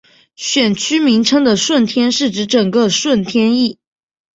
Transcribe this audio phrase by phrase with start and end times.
[0.35, 3.77] 选区名称的顺天是指整个顺天邨。